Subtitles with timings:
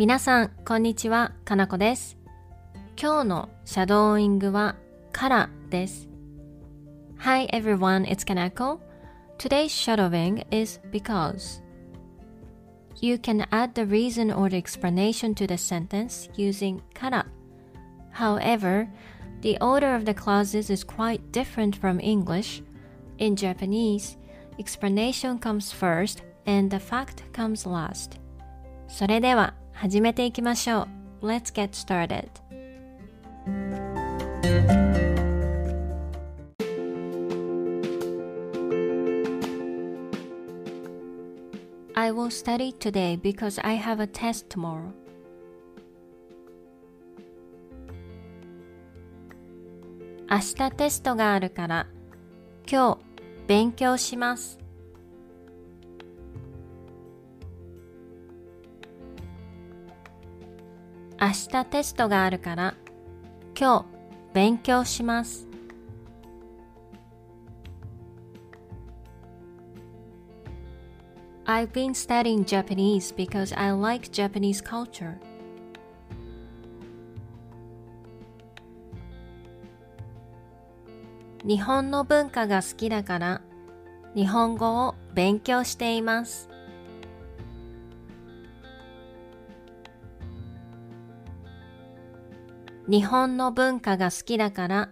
[0.00, 1.32] 皆さん、こんにちは。
[1.44, 2.16] かなこです。
[2.98, 4.76] 今日のシャドーイングは
[5.12, 6.08] からです。
[7.18, 8.78] Hi everyone, it's Kanako.
[9.36, 11.62] Today's shadowing is because.
[13.02, 17.26] You can add the reason or the explanation to the sentence using から。
[18.14, 18.88] However,
[19.42, 22.64] the order of the clauses is quite different from English.
[23.18, 24.18] In Japanese,
[24.58, 28.18] explanation comes first and the fact comes last.
[28.88, 30.86] それでは始めていきましょ
[31.22, 31.26] う。
[31.26, 32.28] Let's get started.
[41.94, 44.92] I will study today because I have a test tomorrow.
[50.28, 51.86] 明日テストがあるから
[52.70, 52.98] 今日
[53.46, 54.58] 勉強します。
[61.22, 62.74] 明日テストがあるから
[63.54, 63.84] 今日
[64.32, 65.46] 勉強します。
[71.44, 75.16] I've been studying Japanese because I like Japanese culture.
[81.44, 83.42] 日本の文化が好きだから
[84.14, 86.48] 日本語を勉強しています。
[92.90, 94.90] 日本の文化が好きだから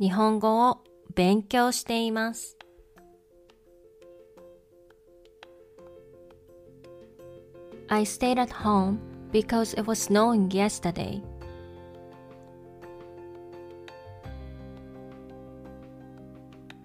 [0.00, 0.78] 日本語を
[1.14, 2.56] 勉強しています。
[7.88, 8.96] I stayed at home
[9.32, 11.20] because it was snowing yesterday.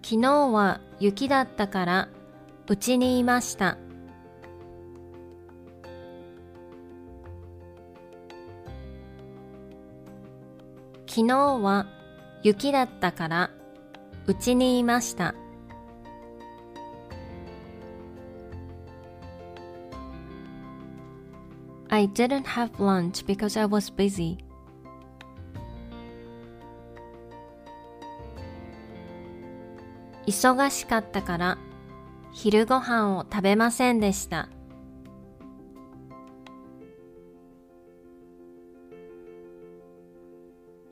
[0.03, 2.09] 昨日は雪だったから
[2.67, 3.77] うちにいました。
[11.15, 11.87] 昨日は
[12.43, 13.49] 雪だったから
[14.27, 15.33] うちにいました。
[21.87, 24.39] I didn't have lunch because I was busy.
[30.27, 31.57] 忙しかったから
[32.33, 34.49] 昼ご飯を食べませんでした。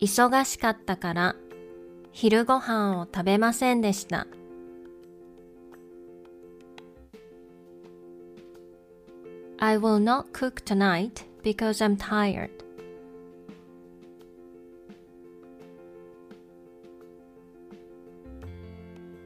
[0.03, 1.36] 忙しかったから
[2.12, 4.28] 昼ご飯を食べませんでした。
[9.59, 12.50] I will not cook tonight because I'm tired.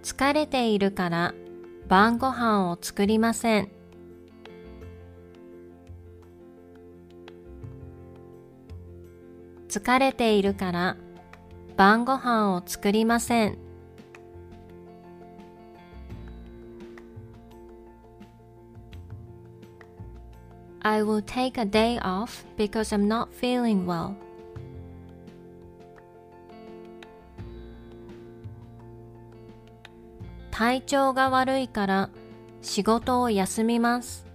[0.03, 1.33] 疲れているから
[1.87, 3.76] 晩ご飯を作りません。
[9.77, 10.97] 疲れているから
[11.75, 13.59] 晩ご飯を作りません。
[20.81, 24.16] I will take a day off because I'm not feeling well.
[30.49, 32.09] 体調が悪いから
[32.63, 34.26] 仕事を休みます。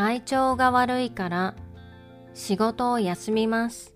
[0.00, 1.54] 体調が悪いから
[2.32, 3.94] 仕事を休みます。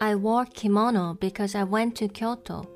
[0.00, 2.66] I wore kimono because I went to Kyoto.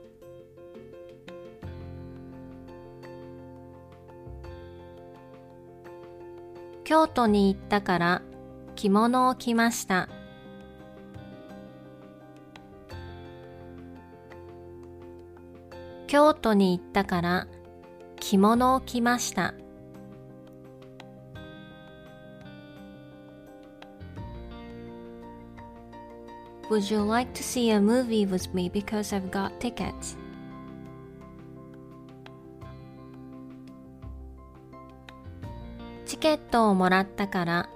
[6.85, 8.23] 京都に行ったから
[8.77, 10.09] 着物を着ました。
[16.13, 17.47] 京都に行ったから
[18.21, 19.55] 着物を着ました。
[26.69, 30.19] Would you like to see a movie with me because I've got tickets?
[36.05, 37.71] チケットをもらったから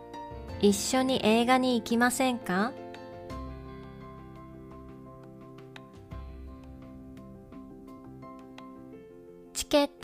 [0.61, 2.75] 一緒に映画に行きませんか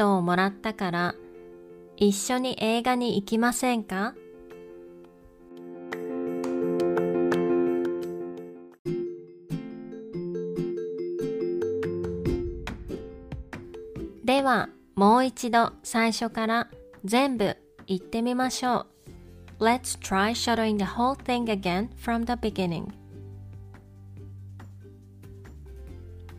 [0.03, 1.15] トをもらったから
[1.97, 4.15] 一緒に映画に行きませんか？
[14.25, 16.69] ではもう一度最初から
[17.05, 17.57] 全部
[17.87, 18.87] 言ってみましょ
[19.61, 19.65] う。
[19.65, 22.89] Let's try shadowing the whole thing again from the beginning.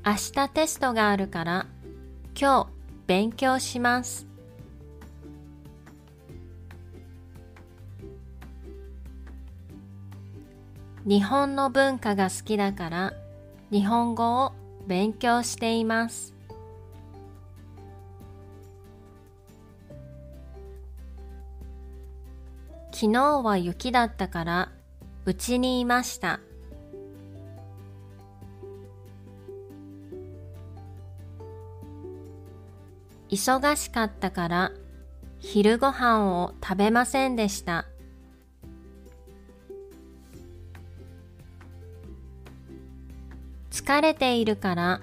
[0.05, 1.65] 明日テストがあるから
[2.37, 2.72] 今日
[3.07, 4.27] 勉強します。
[11.05, 13.13] 日本の文化が好きだから
[13.71, 14.53] 日本語を
[14.87, 16.33] 勉強しています。
[22.91, 24.71] 昨日は雪だったから
[25.25, 26.39] うちにいました。
[33.33, 34.71] 忙しかったから
[35.39, 37.85] 昼ご飯を食べませんでした。
[43.71, 45.01] 疲れているから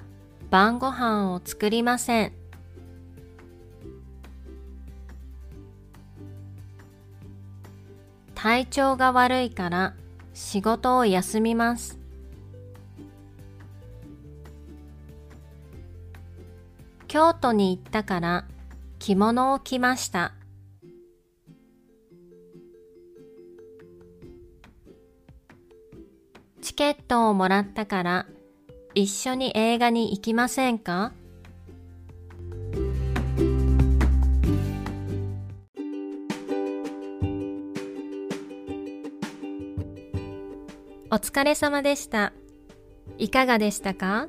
[0.48, 2.32] 晩ご飯を作りません。
[8.36, 9.94] 体調が悪いから
[10.34, 11.99] 仕事を休みます。
[17.12, 18.44] 京都に行ったから
[19.00, 20.32] 着物を着ました。
[26.62, 28.26] チケットをもらったから
[28.94, 31.12] 一緒に映画に行きませんか？
[41.10, 42.32] お疲れ様でした。
[43.18, 44.28] いかがでしたか？